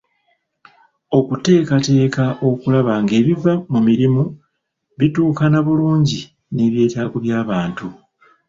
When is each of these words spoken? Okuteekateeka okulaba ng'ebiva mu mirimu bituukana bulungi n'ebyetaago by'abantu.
Okuteekateeka 1.17 2.25
okulaba 2.49 2.93
ng'ebiva 3.03 3.53
mu 3.71 3.79
mirimu 3.87 4.23
bituukana 4.99 5.59
bulungi 5.65 6.19
n'ebyetaago 6.53 7.17
by'abantu. 7.25 7.87